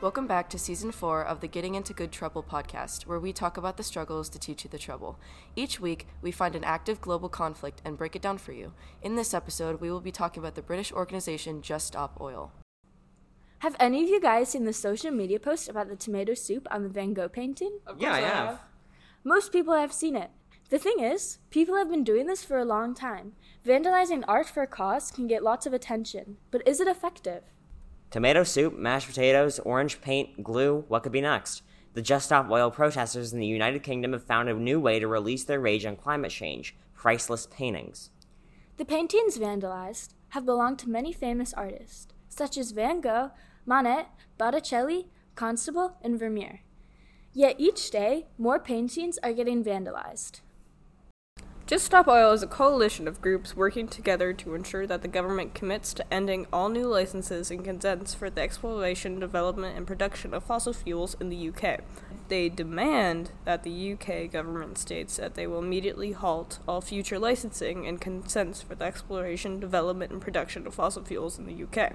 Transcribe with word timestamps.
Welcome 0.00 0.26
back 0.26 0.48
to 0.50 0.58
season 0.58 0.90
four 0.90 1.24
of 1.24 1.40
the 1.40 1.46
Getting 1.46 1.74
Into 1.74 1.92
Good 1.92 2.10
Trouble 2.10 2.42
podcast, 2.42 3.06
where 3.06 3.20
we 3.20 3.32
talk 3.32 3.56
about 3.56 3.76
the 3.76 3.82
struggles 3.82 4.28
to 4.30 4.38
teach 4.38 4.64
you 4.64 4.70
the 4.70 4.78
trouble. 4.78 5.18
Each 5.54 5.78
week, 5.78 6.08
we 6.22 6.32
find 6.32 6.56
an 6.56 6.64
active 6.64 7.00
global 7.00 7.28
conflict 7.28 7.82
and 7.84 7.96
break 7.98 8.16
it 8.16 8.22
down 8.22 8.38
for 8.38 8.52
you. 8.52 8.72
In 9.02 9.16
this 9.16 9.34
episode, 9.34 9.80
we 9.80 9.90
will 9.90 10.00
be 10.00 10.10
talking 10.10 10.42
about 10.42 10.54
the 10.54 10.62
British 10.62 10.92
organization 10.92 11.62
Just 11.62 11.88
Stop 11.88 12.20
Oil. 12.20 12.52
Have 13.58 13.76
any 13.78 14.02
of 14.02 14.08
you 14.08 14.20
guys 14.20 14.48
seen 14.48 14.64
the 14.64 14.72
social 14.72 15.10
media 15.10 15.38
post 15.38 15.68
about 15.68 15.88
the 15.88 15.96
tomato 15.96 16.34
soup 16.34 16.66
on 16.70 16.82
the 16.82 16.88
Van 16.88 17.12
Gogh 17.12 17.28
painting? 17.28 17.78
Yeah, 17.96 18.12
I 18.12 18.20
have. 18.20 18.60
Most 19.24 19.52
people 19.52 19.74
have 19.74 19.92
seen 19.92 20.16
it. 20.16 20.30
The 20.70 20.78
thing 20.78 21.00
is, 21.00 21.38
people 21.48 21.76
have 21.76 21.88
been 21.88 22.04
doing 22.04 22.26
this 22.26 22.44
for 22.44 22.58
a 22.58 22.64
long 22.64 22.94
time. 22.94 23.32
Vandalizing 23.64 24.22
art 24.28 24.50
for 24.50 24.62
a 24.62 24.66
cause 24.66 25.10
can 25.10 25.26
get 25.26 25.42
lots 25.42 25.64
of 25.64 25.72
attention, 25.72 26.36
but 26.50 26.66
is 26.68 26.78
it 26.78 26.86
effective? 26.86 27.42
Tomato 28.10 28.44
soup, 28.44 28.76
mashed 28.76 29.08
potatoes, 29.08 29.58
orange 29.60 30.02
paint, 30.02 30.42
glue, 30.42 30.84
what 30.88 31.02
could 31.02 31.12
be 31.12 31.22
next? 31.22 31.62
The 31.94 32.02
Just 32.02 32.26
Stop 32.26 32.50
Oil 32.50 32.70
protesters 32.70 33.32
in 33.32 33.40
the 33.40 33.46
United 33.46 33.82
Kingdom 33.82 34.12
have 34.12 34.24
found 34.24 34.50
a 34.50 34.54
new 34.54 34.78
way 34.78 34.98
to 34.98 35.08
release 35.08 35.44
their 35.44 35.58
rage 35.58 35.86
on 35.86 35.96
climate 35.96 36.30
change 36.30 36.76
priceless 36.94 37.46
paintings. 37.46 38.10
The 38.76 38.84
paintings 38.84 39.38
vandalized 39.38 40.10
have 40.30 40.44
belonged 40.44 40.80
to 40.80 40.90
many 40.90 41.14
famous 41.14 41.54
artists, 41.54 42.08
such 42.28 42.58
as 42.58 42.72
Van 42.72 43.00
Gogh, 43.00 43.30
Monet, 43.64 44.08
Botticelli, 44.36 45.08
Constable, 45.34 45.96
and 46.02 46.18
Vermeer. 46.18 46.60
Yet 47.32 47.56
each 47.58 47.90
day, 47.90 48.26
more 48.36 48.58
paintings 48.58 49.18
are 49.22 49.32
getting 49.32 49.64
vandalized. 49.64 50.40
Just 51.68 51.84
Stop 51.84 52.08
Oil 52.08 52.32
is 52.32 52.42
a 52.42 52.46
coalition 52.46 53.06
of 53.06 53.20
groups 53.20 53.54
working 53.54 53.88
together 53.88 54.32
to 54.32 54.54
ensure 54.54 54.86
that 54.86 55.02
the 55.02 55.06
government 55.06 55.52
commits 55.52 55.92
to 55.92 56.14
ending 56.14 56.46
all 56.50 56.70
new 56.70 56.86
licenses 56.86 57.50
and 57.50 57.62
consents 57.62 58.14
for 58.14 58.30
the 58.30 58.40
exploration, 58.40 59.20
development, 59.20 59.76
and 59.76 59.86
production 59.86 60.32
of 60.32 60.44
fossil 60.44 60.72
fuels 60.72 61.14
in 61.20 61.28
the 61.28 61.50
UK. 61.50 61.80
They 62.28 62.48
demand 62.48 63.32
that 63.44 63.64
the 63.64 63.92
UK 63.92 64.32
government 64.32 64.78
states 64.78 65.18
that 65.18 65.34
they 65.34 65.46
will 65.46 65.58
immediately 65.58 66.12
halt 66.12 66.58
all 66.66 66.80
future 66.80 67.18
licensing 67.18 67.86
and 67.86 68.00
consents 68.00 68.62
for 68.62 68.74
the 68.74 68.86
exploration, 68.86 69.60
development, 69.60 70.10
and 70.10 70.22
production 70.22 70.66
of 70.66 70.74
fossil 70.74 71.04
fuels 71.04 71.38
in 71.38 71.44
the 71.44 71.64
UK. 71.64 71.92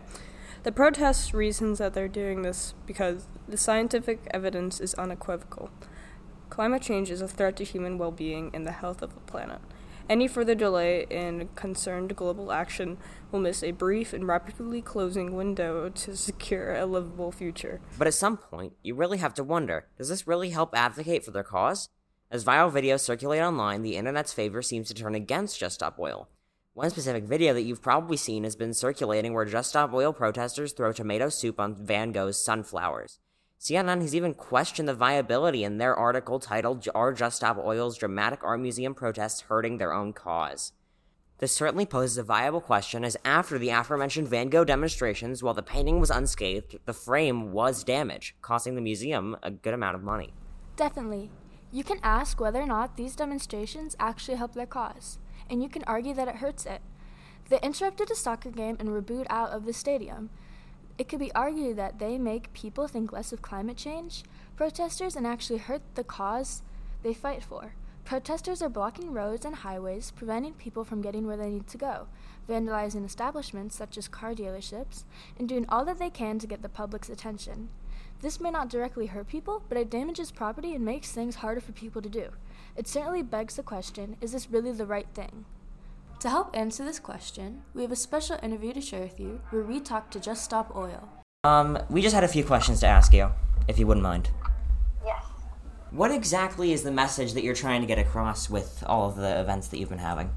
The 0.61 0.71
protest 0.71 1.33
reasons 1.33 1.79
that 1.79 1.95
they're 1.95 2.07
doing 2.07 2.43
this 2.43 2.75
because 2.85 3.25
the 3.47 3.57
scientific 3.57 4.27
evidence 4.29 4.79
is 4.79 4.93
unequivocal. 4.93 5.71
Climate 6.53 6.83
change 6.83 7.09
is 7.09 7.19
a 7.19 7.27
threat 7.27 7.55
to 7.55 7.63
human 7.63 7.97
well 7.97 8.11
being 8.11 8.51
and 8.53 8.63
the 8.63 8.73
health 8.73 9.01
of 9.01 9.15
the 9.15 9.19
planet. 9.21 9.57
Any 10.07 10.27
further 10.27 10.53
delay 10.53 11.07
in 11.09 11.47
concerned 11.55 12.15
global 12.15 12.51
action 12.51 12.99
will 13.31 13.39
miss 13.39 13.63
a 13.63 13.71
brief 13.71 14.13
and 14.13 14.27
rapidly 14.27 14.79
closing 14.79 15.35
window 15.35 15.89
to 15.89 16.15
secure 16.15 16.75
a 16.75 16.85
livable 16.85 17.31
future. 17.31 17.81
But 17.97 18.05
at 18.05 18.13
some 18.13 18.37
point, 18.37 18.73
you 18.83 18.93
really 18.93 19.17
have 19.17 19.33
to 19.33 19.43
wonder 19.43 19.87
does 19.97 20.09
this 20.09 20.27
really 20.27 20.51
help 20.51 20.77
advocate 20.77 21.25
for 21.25 21.31
their 21.31 21.41
cause? 21.41 21.89
As 22.29 22.45
viral 22.45 22.71
videos 22.71 22.99
circulate 22.99 23.41
online, 23.41 23.81
the 23.81 23.95
internet's 23.95 24.31
favor 24.31 24.61
seems 24.61 24.89
to 24.89 24.93
turn 24.93 25.15
against 25.15 25.59
Just 25.59 25.73
Stop 25.73 25.97
Oil. 25.97 26.29
One 26.75 26.91
specific 26.91 27.23
video 27.23 27.55
that 27.55 27.63
you've 27.63 27.81
probably 27.81 28.17
seen 28.17 28.43
has 28.43 28.55
been 28.55 28.75
circulating 28.75 29.33
where 29.33 29.45
Just 29.45 29.71
Stop 29.71 29.91
Oil 29.91 30.13
protesters 30.13 30.71
throw 30.71 30.91
tomato 30.91 31.29
soup 31.29 31.59
on 31.59 31.83
Van 31.83 32.11
Gogh's 32.11 32.37
sunflowers. 32.37 33.17
CNN 33.63 34.01
has 34.01 34.13
even 34.13 34.33
questioned 34.33 34.89
the 34.89 34.93
viability 34.93 35.63
in 35.63 35.77
their 35.77 35.95
article 35.95 36.37
titled 36.37 36.85
Are 36.93 37.13
Just 37.13 37.37
Stop 37.37 37.57
Oil's 37.57 37.97
Dramatic 37.97 38.43
Art 38.43 38.59
Museum 38.59 38.93
Protests 38.93 39.39
Hurting 39.39 39.77
Their 39.77 39.93
Own 39.93 40.11
Cause? 40.11 40.73
This 41.37 41.55
certainly 41.55 41.85
poses 41.85 42.17
a 42.17 42.23
viable 42.23 42.59
question 42.59 43.05
as 43.05 43.15
after 43.23 43.57
the 43.57 43.69
aforementioned 43.69 44.27
Van 44.27 44.49
Gogh 44.49 44.65
demonstrations, 44.65 45.41
while 45.41 45.53
the 45.53 45.63
painting 45.63 46.01
was 46.01 46.09
unscathed, 46.09 46.75
the 46.83 46.91
frame 46.91 47.53
was 47.53 47.85
damaged, 47.85 48.33
costing 48.41 48.75
the 48.75 48.81
museum 48.81 49.37
a 49.41 49.49
good 49.49 49.73
amount 49.73 49.95
of 49.95 50.03
money. 50.03 50.33
Definitely. 50.75 51.31
You 51.71 51.85
can 51.85 51.99
ask 52.03 52.41
whether 52.41 52.59
or 52.59 52.67
not 52.67 52.97
these 52.97 53.15
demonstrations 53.15 53.95
actually 53.97 54.35
help 54.35 54.55
their 54.55 54.65
cause, 54.65 55.19
and 55.49 55.63
you 55.63 55.69
can 55.69 55.85
argue 55.85 56.13
that 56.15 56.27
it 56.27 56.35
hurts 56.35 56.65
it. 56.65 56.81
They 57.47 57.61
interrupted 57.63 58.11
a 58.11 58.15
soccer 58.15 58.51
game 58.51 58.75
and 58.77 58.89
were 58.89 58.99
booed 58.99 59.27
out 59.29 59.51
of 59.51 59.63
the 59.63 59.71
stadium, 59.71 60.31
it 60.97 61.09
could 61.09 61.19
be 61.19 61.33
argued 61.33 61.77
that 61.77 61.99
they 61.99 62.17
make 62.17 62.53
people 62.53 62.87
think 62.87 63.11
less 63.11 63.33
of 63.33 63.41
climate 63.41 63.77
change, 63.77 64.23
protesters, 64.55 65.15
and 65.15 65.25
actually 65.25 65.59
hurt 65.59 65.81
the 65.95 66.03
cause 66.03 66.61
they 67.01 67.13
fight 67.13 67.43
for. 67.43 67.73
Protesters 68.05 68.61
are 68.61 68.69
blocking 68.69 69.13
roads 69.13 69.45
and 69.45 69.55
highways, 69.55 70.11
preventing 70.11 70.53
people 70.53 70.83
from 70.83 71.01
getting 71.01 71.25
where 71.25 71.37
they 71.37 71.49
need 71.49 71.67
to 71.67 71.77
go, 71.77 72.07
vandalizing 72.49 73.05
establishments 73.05 73.75
such 73.75 73.97
as 73.97 74.07
car 74.07 74.35
dealerships, 74.35 75.05
and 75.39 75.47
doing 75.47 75.65
all 75.69 75.85
that 75.85 75.99
they 75.99 76.09
can 76.09 76.37
to 76.39 76.47
get 76.47 76.61
the 76.61 76.69
public's 76.69 77.09
attention. 77.09 77.69
This 78.21 78.39
may 78.39 78.51
not 78.51 78.69
directly 78.69 79.07
hurt 79.07 79.27
people, 79.27 79.63
but 79.69 79.77
it 79.77 79.89
damages 79.89 80.31
property 80.31 80.75
and 80.75 80.85
makes 80.85 81.11
things 81.11 81.35
harder 81.35 81.61
for 81.61 81.71
people 81.71 82.01
to 82.01 82.09
do. 82.09 82.29
It 82.75 82.87
certainly 82.87 83.23
begs 83.23 83.55
the 83.55 83.63
question 83.63 84.17
is 84.21 84.33
this 84.33 84.49
really 84.49 84.71
the 84.71 84.85
right 84.85 85.07
thing? 85.13 85.45
To 86.23 86.29
help 86.29 86.55
answer 86.55 86.85
this 86.85 86.99
question, 86.99 87.63
we 87.73 87.81
have 87.81 87.91
a 87.91 87.97
special 87.97 88.39
interview 88.41 88.71
to 88.71 88.79
share 88.79 89.01
with 89.01 89.19
you 89.19 89.41
where 89.49 89.61
we 89.61 89.81
talk 89.81 90.09
to 90.11 90.21
Just 90.21 90.41
Stop 90.45 90.73
Oil. 90.73 91.09
Um, 91.43 91.77
we 91.89 92.01
just 92.01 92.15
had 92.15 92.23
a 92.23 92.29
few 92.29 92.45
questions 92.45 92.79
to 92.79 92.87
ask 92.87 93.11
you, 93.13 93.29
if 93.67 93.77
you 93.77 93.85
wouldn't 93.85 94.05
mind. 94.05 94.29
Yes. 95.03 95.25
What 95.91 96.11
exactly 96.11 96.71
is 96.71 96.81
the 96.81 96.93
message 96.93 97.33
that 97.33 97.43
you're 97.43 97.53
trying 97.53 97.81
to 97.81 97.87
get 97.87 97.99
across 97.99 98.49
with 98.49 98.85
all 98.87 99.09
of 99.09 99.17
the 99.17 99.41
events 99.41 99.67
that 99.67 99.79
you've 99.79 99.89
been 99.89 99.97
having? 99.97 100.29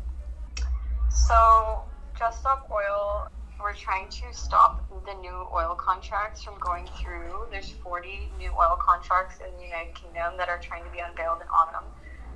So, 1.09 1.85
Just 2.19 2.41
Stop 2.41 2.69
Oil, 2.69 3.29
we're 3.63 3.73
trying 3.73 4.09
to 4.09 4.25
stop 4.33 4.91
the 5.07 5.15
new 5.15 5.47
oil 5.55 5.77
contracts 5.77 6.43
from 6.43 6.59
going 6.59 6.89
through. 7.01 7.47
There's 7.53 7.71
40 7.71 8.33
new 8.41 8.51
oil 8.51 8.77
contracts 8.81 9.39
in 9.39 9.57
the 9.57 9.63
United 9.63 9.95
Kingdom 9.95 10.37
that 10.37 10.49
are 10.49 10.59
trying 10.59 10.83
to 10.83 10.91
be 10.91 10.99
unveiled 10.99 11.43
in 11.43 11.47
autumn. 11.47 11.85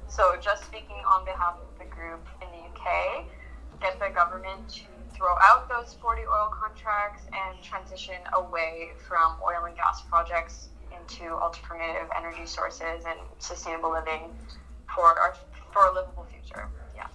So, 0.07 0.37
just 0.41 0.63
speaking 0.67 1.03
on 1.05 1.25
behalf 1.25 1.57
of 1.61 1.79
the 1.81 1.85
group 1.87 2.25
in 2.43 2.49
the 2.53 2.69
UK, 2.69 3.27
get 3.81 3.99
the 3.99 4.11
government 4.15 4.69
to 4.69 4.83
throw 5.15 5.35
out 5.43 5.69
those 5.69 5.95
40 5.95 6.23
oil 6.23 6.51
contracts 6.53 7.25
and 7.33 7.63
transition 7.63 8.17
away 8.35 8.91
from 9.07 9.37
oil 9.45 9.65
and 9.65 9.77
gas 9.77 10.03
projects 10.03 10.69
into 10.99 11.31
alternative 11.31 12.09
energy 12.17 12.47
sources 12.47 13.05
and 13.07 13.19
sustainable 13.39 13.93
living 13.93 14.33
for 14.95 15.19
our 15.19 15.37
for 15.73 15.87
a 15.87 15.95
livable 15.95 16.27
future. 16.33 16.69
Yeah. 16.97 17.07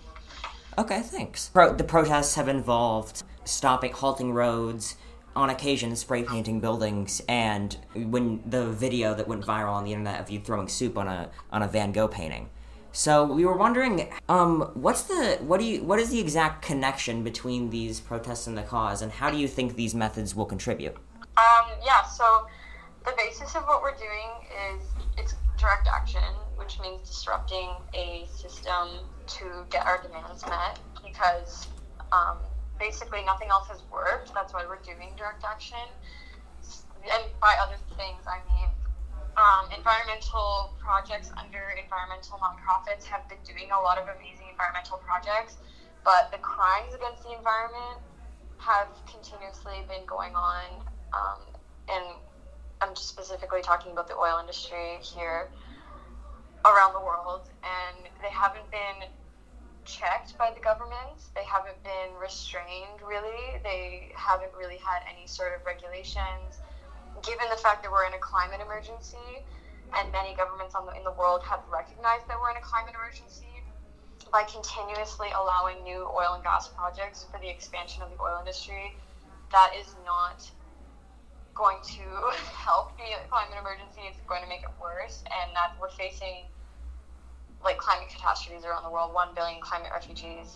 Okay, 0.77 1.01
thanks. 1.01 1.49
Pro- 1.49 1.73
the 1.73 1.83
protests 1.83 2.35
have 2.35 2.47
involved 2.47 3.23
stopping, 3.43 3.91
halting 3.91 4.33
roads, 4.33 4.95
on 5.35 5.49
occasion 5.49 5.95
spray 5.95 6.23
painting 6.23 6.59
buildings, 6.61 7.21
and 7.27 7.77
when 7.93 8.41
the 8.45 8.67
video 8.67 9.13
that 9.13 9.27
went 9.27 9.45
viral 9.45 9.73
on 9.73 9.83
the 9.83 9.91
internet 9.91 10.21
of 10.21 10.29
you 10.29 10.39
throwing 10.39 10.67
soup 10.67 10.97
on 10.97 11.07
a 11.07 11.29
on 11.51 11.61
a 11.61 11.67
Van 11.67 11.91
Gogh 11.91 12.07
painting. 12.07 12.49
So 12.95 13.25
we 13.25 13.43
were 13.43 13.57
wondering, 13.57 14.09
um, 14.29 14.71
what's 14.73 15.03
the 15.03 15.37
what 15.41 15.59
do 15.59 15.65
you 15.65 15.83
what 15.83 15.99
is 15.99 16.11
the 16.11 16.19
exact 16.19 16.61
connection 16.61 17.23
between 17.23 17.69
these 17.69 17.99
protests 17.99 18.47
and 18.47 18.57
the 18.57 18.63
cause, 18.63 19.01
and 19.01 19.11
how 19.11 19.29
do 19.29 19.35
you 19.35 19.49
think 19.49 19.75
these 19.75 19.93
methods 19.93 20.33
will 20.33 20.45
contribute? 20.45 20.95
Um, 21.35 21.65
yeah. 21.85 22.03
So 22.03 22.47
the 23.03 23.11
basis 23.17 23.53
of 23.53 23.63
what 23.63 23.81
we're 23.81 23.97
doing 23.97 24.29
is 24.71 24.85
it's 25.17 25.35
direct 25.59 25.89
action, 25.93 26.23
which 26.55 26.79
means 26.79 27.09
disrupting 27.09 27.69
a 27.93 28.27
system 28.33 28.87
to 29.27 29.65
get 29.69 29.85
our 29.85 30.01
demands 30.01 30.45
met. 30.45 30.79
Because 31.05 31.67
um, 32.13 32.37
basically 32.79 33.25
nothing 33.25 33.49
else 33.49 33.67
has 33.67 33.83
worked. 33.91 34.33
That's 34.33 34.53
why 34.53 34.65
we're 34.65 34.81
doing 34.83 35.11
direct 35.17 35.43
action. 35.43 35.85
And 37.03 37.23
by 37.41 37.55
other 37.61 37.75
things, 37.97 38.23
I 38.25 38.39
mean 38.55 38.69
um, 39.37 39.71
environmental 39.75 40.73
projects 40.79 41.31
under 41.37 41.75
environmental 41.75 42.39
nonprofits 42.39 43.03
have 43.03 43.27
been 43.27 43.41
doing 43.43 43.71
a 43.71 43.79
lot 43.81 43.97
of 43.97 44.07
amazing 44.07 44.47
environmental 44.49 44.97
projects, 44.97 45.57
but 46.03 46.31
the 46.31 46.37
crimes 46.37 46.93
against 46.93 47.23
the 47.23 47.35
environment 47.35 47.99
have 48.57 48.87
continuously 49.11 49.83
been 49.87 50.05
going 50.07 50.35
on. 50.35 50.87
Um, 51.11 51.41
and 51.89 52.05
I'm 52.81 52.95
specifically 52.95 53.61
talking 53.61 53.91
about 53.91 54.07
the 54.07 54.15
oil 54.15 54.39
industry 54.39 54.99
here 55.01 55.49
around 56.65 56.93
the 56.93 57.03
world, 57.03 57.49
and 57.63 58.07
they 58.21 58.31
haven't 58.31 58.69
been 58.71 59.09
checked 59.83 60.37
by 60.37 60.51
the 60.51 60.59
government. 60.61 61.19
They 61.35 61.43
haven't 61.43 61.81
been 61.83 62.15
restrained, 62.19 63.03
really. 63.05 63.59
They 63.63 64.11
haven't 64.15 64.51
really 64.57 64.77
had 64.77 65.03
any 65.11 65.27
sort 65.27 65.53
of 65.53 65.65
regulations 65.65 66.59
given 67.23 67.49
the 67.49 67.57
fact 67.57 67.83
that 67.83 67.91
we're 67.91 68.05
in 68.05 68.13
a 68.13 68.19
climate 68.19 68.61
emergency 68.61 69.43
and 69.97 70.11
many 70.11 70.33
governments 70.35 70.73
the, 70.73 70.97
in 70.97 71.03
the 71.03 71.11
world 71.11 71.43
have 71.43 71.61
recognized 71.71 72.27
that 72.27 72.39
we're 72.39 72.51
in 72.51 72.57
a 72.57 72.61
climate 72.61 72.95
emergency 72.95 73.63
by 74.31 74.43
continuously 74.43 75.29
allowing 75.37 75.83
new 75.83 76.07
oil 76.15 76.33
and 76.35 76.43
gas 76.43 76.67
projects 76.67 77.25
for 77.31 77.39
the 77.39 77.49
expansion 77.49 78.03
of 78.03 78.09
the 78.09 78.17
oil 78.21 78.39
industry, 78.39 78.93
that 79.51 79.71
is 79.75 79.95
not 80.05 80.51
going 81.55 81.79
to 81.83 82.01
help 82.53 82.97
the 82.97 83.03
climate 83.29 83.57
emergency. 83.59 84.01
It's 84.07 84.21
going 84.27 84.43
to 84.43 84.49
make 84.49 84.63
it 84.63 84.71
worse, 84.81 85.23
and 85.31 85.55
that 85.55 85.71
we're 85.79 85.89
facing 85.89 86.45
like 87.63 87.77
climate 87.77 88.09
catastrophes 88.09 88.65
around 88.65 88.83
the 88.83 88.91
world. 88.91 89.13
One 89.13 89.29
billion 89.35 89.61
climate 89.61 89.91
refugees 89.93 90.49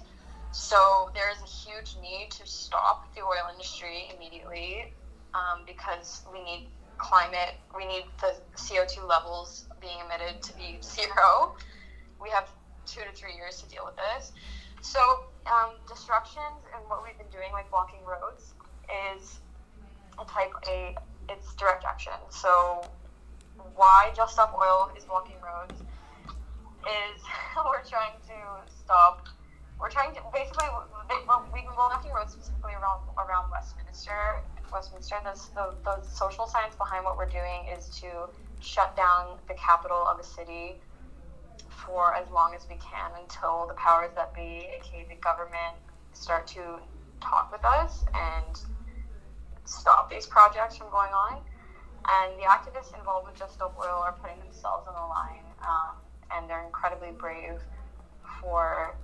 So 0.51 1.11
there 1.13 1.29
is 1.31 1.41
a 1.41 1.45
huge 1.45 1.95
need 2.01 2.31
to 2.31 2.47
stop 2.47 3.03
the 3.15 3.21
oil 3.21 3.49
industry 3.51 4.09
immediately 4.15 4.87
um, 5.33 5.61
because 5.65 6.23
we 6.31 6.43
need 6.43 6.67
climate, 6.97 7.55
we 7.75 7.87
need 7.87 8.03
the 8.19 8.35
CO2 8.55 9.07
levels 9.07 9.65
being 9.81 9.97
emitted 10.05 10.41
to 10.43 10.53
be 10.53 10.77
zero. 10.83 11.55
We 12.21 12.29
have 12.29 12.49
two 12.85 13.01
to 13.01 13.15
three 13.15 13.35
years 13.35 13.61
to 13.61 13.69
deal 13.69 13.85
with 13.85 13.95
this. 13.95 14.31
So 14.81 14.99
um, 15.45 15.75
disruptions 15.87 16.63
and 16.75 16.83
what 16.87 17.03
we've 17.03 17.17
been 17.17 17.31
doing, 17.31 17.51
like 17.51 17.69
blocking 17.69 17.99
roads, 18.05 18.53
is 19.13 19.39
a 20.19 20.25
type 20.25 20.51
A. 20.67 20.95
It's 21.29 21.53
direct 21.55 21.85
action. 21.85 22.13
So 22.29 22.81
why 23.75 24.11
Just 24.15 24.33
Stop 24.33 24.55
Oil 24.57 24.91
is 24.97 25.05
blocking 25.05 25.35
roads 25.43 25.81
is 26.83 27.21
we're 27.65 27.83
trying 27.83 28.15
to 28.27 28.71
stop. 28.83 29.27
We're 29.79 29.91
trying 29.91 30.13
to 30.15 30.21
basically 30.33 30.67
we've 31.07 31.63
been 31.63 31.75
blocking 31.75 32.11
roads 32.11 32.33
specifically 32.33 32.73
around 32.73 33.07
around 33.17 33.51
Westminster. 33.51 34.41
Westminster. 34.71 35.15
The, 35.23 35.37
the, 35.55 35.75
the 35.83 36.01
social 36.07 36.47
science 36.47 36.75
behind 36.75 37.05
what 37.05 37.17
we're 37.17 37.29
doing 37.29 37.67
is 37.75 37.89
to 38.01 38.29
shut 38.59 38.95
down 38.95 39.37
the 39.47 39.53
capital 39.55 40.05
of 40.07 40.19
a 40.19 40.23
city 40.23 40.77
for 41.85 42.13
as 42.15 42.29
long 42.29 42.53
as 42.55 42.67
we 42.69 42.75
can 42.75 43.11
until 43.19 43.65
the 43.67 43.73
powers 43.75 44.11
that 44.15 44.33
be, 44.33 44.67
aka 44.77 45.05
the 45.09 45.15
government, 45.15 45.75
start 46.13 46.47
to 46.47 46.79
talk 47.21 47.51
with 47.51 47.63
us 47.65 48.03
and 48.13 48.61
stop 49.65 50.09
these 50.09 50.25
projects 50.25 50.77
from 50.77 50.89
going 50.89 51.11
on. 51.11 51.41
And 52.09 52.39
the 52.39 52.43
activists 52.43 52.97
involved 52.97 53.27
with 53.27 53.37
Just 53.37 53.61
Oil 53.61 54.01
are 54.03 54.15
putting 54.21 54.39
themselves 54.39 54.87
on 54.87 54.95
the 54.95 55.07
line, 55.07 55.45
um, 55.61 55.95
and 56.31 56.49
they're 56.49 56.65
incredibly 56.65 57.11
brave 57.11 57.61
for, 58.39 58.95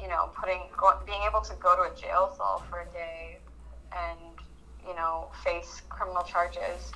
you 0.00 0.08
know, 0.08 0.30
putting 0.40 0.62
go, 0.76 0.92
being 1.06 1.22
able 1.26 1.40
to 1.42 1.54
go 1.56 1.76
to 1.76 1.82
a 1.82 1.94
jail 1.94 2.32
cell 2.36 2.62
for 2.68 2.80
a 2.80 2.92
day 2.92 3.38
and 3.92 4.38
you 4.86 4.94
know 4.94 5.28
face 5.44 5.82
criminal 5.88 6.22
charges 6.22 6.92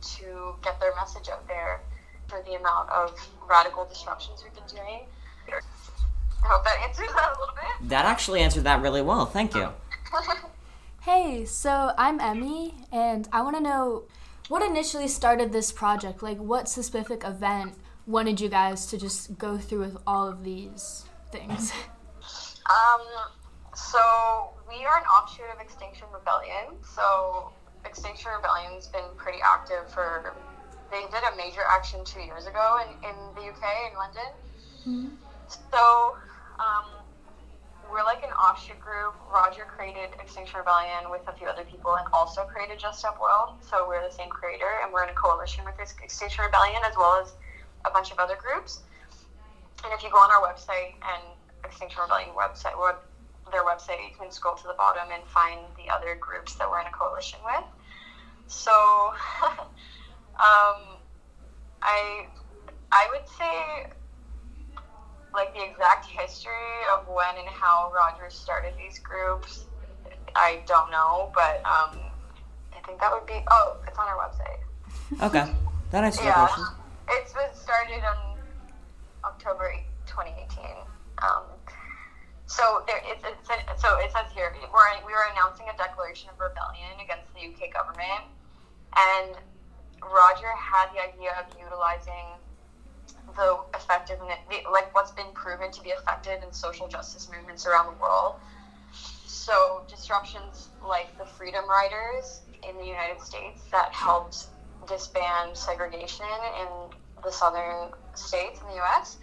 to 0.00 0.54
get 0.62 0.78
their 0.80 0.94
message 0.96 1.28
out 1.28 1.46
there 1.48 1.80
for 2.28 2.42
the 2.42 2.54
amount 2.54 2.90
of 2.90 3.18
radical 3.48 3.84
disruptions 3.86 4.42
we've 4.44 4.54
been 4.54 4.76
doing. 4.76 5.00
I 5.50 6.46
hope 6.46 6.64
that 6.64 6.76
answers 6.82 7.08
that 7.08 7.28
a 7.36 7.40
little 7.40 7.54
bit. 7.54 7.88
That 7.88 8.04
actually 8.04 8.40
answered 8.40 8.64
that 8.64 8.80
really 8.80 9.02
well. 9.02 9.26
Thank 9.26 9.54
you. 9.54 9.68
Hey, 11.02 11.46
so 11.46 11.92
I'm 11.96 12.20
Emmy, 12.20 12.74
and 12.92 13.28
I 13.32 13.40
want 13.40 13.56
to 13.56 13.62
know 13.62 14.02
what 14.48 14.62
initially 14.62 15.08
started 15.08 15.52
this 15.52 15.72
project. 15.72 16.22
Like, 16.22 16.36
what 16.36 16.68
specific 16.68 17.24
event 17.24 17.72
wanted 18.06 18.42
you 18.42 18.50
guys 18.50 18.84
to 18.88 18.98
just 18.98 19.38
go 19.38 19.56
through 19.56 19.78
with 19.78 19.96
all 20.06 20.28
of 20.28 20.44
these 20.44 21.06
things? 21.32 21.72
Um, 22.68 23.00
so 23.74 24.52
we 24.68 24.84
are 24.84 24.98
an 24.98 25.04
offshoot 25.04 25.46
of 25.54 25.60
Extinction 25.60 26.06
Rebellion. 26.12 26.76
So 26.82 27.52
Extinction 27.84 28.30
Rebellion's 28.34 28.86
been 28.88 29.08
pretty 29.16 29.38
active 29.44 29.88
for. 29.92 30.34
They 30.90 31.02
did 31.12 31.22
a 31.22 31.36
major 31.36 31.60
action 31.68 32.00
two 32.04 32.20
years 32.20 32.46
ago 32.46 32.80
in, 32.80 33.08
in 33.08 33.16
the 33.34 33.44
UK 33.52 33.92
in 33.92 33.98
London. 33.98 34.30
Mm-hmm. 34.88 35.08
So 35.70 36.16
um, 36.58 36.98
we're 37.90 38.04
like 38.04 38.22
an 38.22 38.32
offshoot 38.32 38.80
group. 38.80 39.14
Roger 39.32 39.64
created 39.64 40.10
Extinction 40.20 40.58
Rebellion 40.58 41.10
with 41.10 41.22
a 41.28 41.32
few 41.32 41.46
other 41.46 41.64
people 41.64 41.96
and 41.96 42.06
also 42.12 42.44
created 42.44 42.78
Just 42.78 43.00
Stop 43.00 43.18
Oil. 43.20 43.56
So 43.60 43.86
we're 43.88 44.04
the 44.06 44.14
same 44.14 44.28
creator 44.28 44.80
and 44.82 44.92
we're 44.92 45.04
in 45.04 45.10
a 45.10 45.16
coalition 45.16 45.64
with 45.64 45.76
Extinction 45.80 46.44
Rebellion 46.44 46.80
as 46.84 46.96
well 46.96 47.20
as 47.20 47.32
a 47.84 47.90
bunch 47.90 48.12
of 48.12 48.18
other 48.18 48.36
groups. 48.36 48.80
And 49.84 49.92
if 49.92 50.02
you 50.02 50.10
go 50.10 50.18
on 50.18 50.30
our 50.30 50.42
website 50.42 50.96
and 51.00 51.22
Extinction 51.64 52.02
Rebellion 52.02 52.30
website, 52.36 52.76
their 53.50 53.64
website, 53.64 53.98
you 54.08 54.14
can 54.18 54.30
scroll 54.30 54.54
to 54.56 54.66
the 54.66 54.74
bottom 54.74 55.08
and 55.12 55.22
find 55.28 55.60
the 55.76 55.92
other 55.92 56.14
groups 56.14 56.54
that 56.56 56.68
we're 56.68 56.80
in 56.80 56.86
a 56.86 56.92
coalition 56.92 57.38
with. 57.44 57.64
So, 58.46 58.72
um, 60.38 60.98
I 61.82 62.26
I 62.90 63.08
would 63.12 63.28
say 63.28 63.92
like 65.34 65.54
the 65.54 65.62
exact 65.62 66.06
history 66.06 66.52
of 66.92 67.06
when 67.06 67.36
and 67.38 67.48
how 67.48 67.92
Rogers 67.94 68.34
started 68.34 68.72
these 68.78 68.98
groups, 68.98 69.64
I 70.34 70.62
don't 70.66 70.90
know, 70.90 71.30
but 71.34 71.58
um, 71.64 71.98
I 72.72 72.80
think 72.86 73.00
that 73.00 73.12
would 73.12 73.26
be. 73.26 73.44
Oh, 73.50 73.76
it's 73.86 73.98
on 73.98 74.06
our 74.08 74.16
website. 74.16 75.22
Okay, 75.22 75.52
that 75.90 76.04
answers 76.04 76.24
yeah, 76.24 76.46
question. 76.46 76.64
It's 77.10 77.32
been 77.32 77.54
started 77.54 78.02
on 78.04 78.27
so 83.76 83.98
it 83.98 84.10
says 84.12 84.26
here 84.34 84.52
we're 84.72 85.06
we 85.06 85.12
were 85.12 85.26
announcing 85.32 85.66
a 85.72 85.76
declaration 85.76 86.28
of 86.30 86.36
rebellion 86.40 87.00
against 87.02 87.32
the 87.34 87.40
UK 87.40 87.72
government, 87.72 88.24
and 88.96 89.36
Roger 90.02 90.52
had 90.56 90.92
the 90.94 91.00
idea 91.00 91.32
of 91.38 91.46
utilizing 91.58 92.38
the 93.36 93.58
effectiveness, 93.74 94.38
like 94.72 94.94
what's 94.94 95.12
been 95.12 95.32
proven 95.34 95.70
to 95.72 95.82
be 95.82 95.90
effective 95.90 96.42
in 96.42 96.52
social 96.52 96.88
justice 96.88 97.28
movements 97.30 97.66
around 97.66 97.86
the 97.86 98.00
world. 98.00 98.36
So 98.92 99.84
disruptions 99.88 100.68
like 100.82 101.16
the 101.18 101.24
Freedom 101.24 101.64
Riders 101.68 102.42
in 102.68 102.76
the 102.78 102.84
United 102.84 103.20
States 103.20 103.62
that 103.70 103.92
helped 103.92 104.46
disband 104.86 105.56
segregation 105.56 106.26
in 106.60 106.68
the 107.22 107.30
southern 107.30 107.90
states 108.14 108.60
in 108.60 108.68
the 108.68 108.74
U.S. 108.76 109.18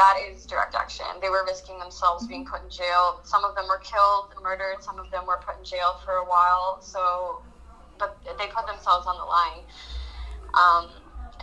That 0.00 0.16
is 0.16 0.46
direct 0.46 0.74
action. 0.74 1.04
They 1.20 1.28
were 1.28 1.44
risking 1.44 1.78
themselves 1.78 2.26
being 2.26 2.46
put 2.46 2.62
in 2.64 2.70
jail. 2.70 3.20
Some 3.22 3.44
of 3.44 3.54
them 3.54 3.68
were 3.68 3.80
killed, 3.84 4.32
murdered. 4.42 4.82
Some 4.82 4.98
of 4.98 5.10
them 5.10 5.26
were 5.26 5.36
put 5.44 5.58
in 5.58 5.64
jail 5.64 6.00
for 6.02 6.14
a 6.14 6.24
while. 6.24 6.78
So, 6.80 7.42
but 7.98 8.16
they 8.38 8.46
put 8.46 8.66
themselves 8.66 9.06
on 9.06 9.18
the 9.18 9.28
line. 9.28 9.60
Um, 10.54 10.88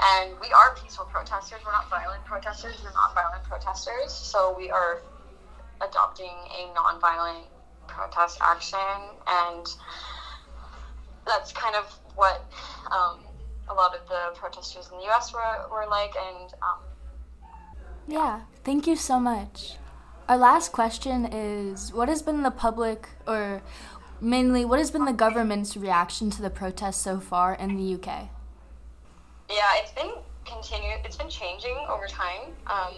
and 0.01 0.39
we 0.41 0.51
are 0.53 0.73
peaceful 0.73 1.05
protesters. 1.05 1.61
We're 1.63 1.71
not 1.71 1.87
violent 1.87 2.25
protesters. 2.25 2.81
We're 2.83 2.93
non-violent 2.93 3.43
protesters. 3.43 4.11
So 4.11 4.55
we 4.57 4.71
are 4.71 5.03
adopting 5.81 6.33
a 6.49 6.73
non-violent 6.73 7.45
protest 7.85 8.39
action, 8.41 9.19
and 9.27 9.67
that's 11.27 11.53
kind 11.53 11.75
of 11.75 11.85
what 12.15 12.41
um, 12.91 13.19
a 13.69 13.73
lot 13.75 13.93
of 13.93 14.01
the 14.07 14.31
protesters 14.33 14.89
in 14.89 14.97
the 14.97 15.03
U.S. 15.05 15.31
were, 15.31 15.69
were 15.69 15.85
like. 15.85 16.15
And 16.17 16.51
um, 16.63 16.79
yeah, 18.07 18.41
thank 18.63 18.87
you 18.87 18.95
so 18.95 19.19
much. 19.19 19.75
Our 20.29 20.37
last 20.37 20.71
question 20.71 21.25
is: 21.25 21.93
What 21.93 22.09
has 22.09 22.21
been 22.21 22.43
the 22.43 22.51
public, 22.51 23.09
or 23.27 23.61
mainly, 24.21 24.65
what 24.65 24.79
has 24.79 24.91
been 24.91 25.05
the 25.05 25.13
government's 25.13 25.77
reaction 25.77 26.29
to 26.31 26.41
the 26.41 26.49
protests 26.49 27.01
so 27.01 27.19
far 27.19 27.53
in 27.53 27.75
the 27.75 27.93
UK? 27.95 28.29
Yeah, 29.49 29.71
it's 29.75 29.91
been 29.91 30.13
continued. 30.45 30.99
It's 31.05 31.15
been 31.17 31.29
changing 31.29 31.77
over 31.89 32.07
time. 32.07 32.53
Um, 32.67 32.93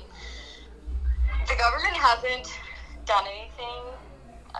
the 1.47 1.55
government 1.55 1.95
hasn't 1.95 2.59
done 3.05 3.25
anything 3.27 3.83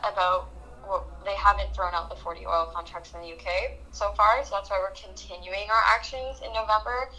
about. 0.04 0.50
Well, 0.88 1.06
they 1.24 1.36
haven't 1.36 1.72
thrown 1.76 1.94
out 1.94 2.10
the 2.10 2.16
40 2.16 2.48
oil 2.48 2.72
contracts 2.74 3.14
in 3.14 3.22
the 3.22 3.34
UK 3.34 3.78
so 3.92 4.12
far, 4.14 4.44
so 4.44 4.56
that's 4.56 4.72
why 4.72 4.80
we're 4.80 4.96
continuing 4.96 5.70
our 5.70 5.84
actions 5.96 6.42
in 6.44 6.52
November. 6.52 7.12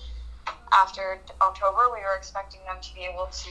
After 0.73 1.21
October, 1.41 1.93
we 1.93 2.01
were 2.01 2.17
expecting 2.17 2.61
them 2.67 2.77
to 2.81 2.95
be 2.95 3.03
able 3.03 3.27
to 3.27 3.51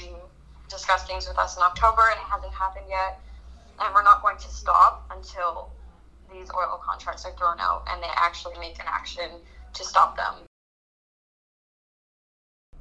discuss 0.69 1.05
things 1.05 1.27
with 1.27 1.37
us 1.37 1.57
in 1.57 1.63
October, 1.63 2.01
and 2.09 2.19
it 2.19 2.25
hasn't 2.25 2.53
happened 2.53 2.85
yet. 2.89 3.19
And 3.79 3.93
we're 3.93 4.03
not 4.03 4.21
going 4.21 4.37
to 4.37 4.49
stop 4.49 5.09
until 5.11 5.71
these 6.31 6.49
oil 6.51 6.79
contracts 6.83 7.25
are 7.25 7.33
thrown 7.33 7.59
out 7.59 7.87
and 7.91 8.01
they 8.01 8.09
actually 8.15 8.57
make 8.59 8.75
an 8.79 8.85
action 8.87 9.29
to 9.73 9.83
stop 9.83 10.15
them. 10.15 10.35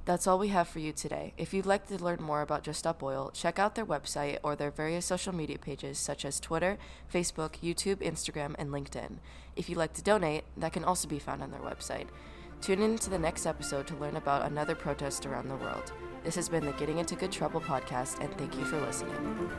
That's 0.05 0.27
all 0.27 0.39
we 0.39 0.49
have 0.49 0.69
for 0.69 0.79
you 0.79 0.93
today. 0.93 1.35
If 1.37 1.53
you'd 1.53 1.67
like 1.67 1.87
to 1.89 2.03
learn 2.03 2.23
more 2.23 2.41
about 2.41 2.63
Just 2.63 2.79
Stop 2.79 3.03
Oil, 3.03 3.31
check 3.35 3.59
out 3.59 3.75
their 3.75 3.85
website 3.85 4.39
or 4.43 4.57
their 4.57 4.71
various 4.71 5.05
social 5.05 5.35
media 5.35 5.59
pages 5.59 5.99
such 5.99 6.25
as 6.25 6.41
Twitter, 6.41 6.79
Facebook, 7.13 7.59
YouTube, 7.63 7.97
Instagram, 7.97 8.55
and 8.59 8.71
LinkedIn. 8.71 9.19
If 9.55 9.69
you'd 9.69 9.77
like 9.77 9.93
to 9.95 10.03
donate, 10.03 10.45
that 10.57 10.73
can 10.73 10.83
also 10.83 11.09
be 11.09 11.19
found 11.19 11.43
on 11.43 11.51
their 11.51 11.61
website. 11.61 12.07
Tune 12.61 12.83
in 12.83 12.97
to 12.99 13.11
the 13.11 13.19
next 13.19 13.47
episode 13.47 13.87
to 13.87 13.97
learn 13.97 14.17
about 14.17 14.45
another 14.45 14.75
protest 14.75 15.27
around 15.27 15.49
the 15.49 15.57
world. 15.57 15.93
This 16.25 16.35
has 16.35 16.49
been 16.49 16.65
the 16.65 16.73
Getting 16.73 16.99
Into 16.99 17.15
Good 17.15 17.33
Trouble 17.33 17.61
podcast, 17.61 18.21
and 18.21 18.37
thank 18.37 18.57
you 18.57 18.65
for 18.65 18.81
listening. 18.81 19.51